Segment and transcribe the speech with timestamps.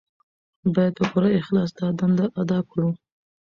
[0.75, 2.89] باید په پوره اخلاص دا دنده ادا کړو.